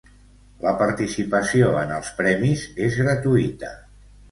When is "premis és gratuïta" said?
2.23-3.75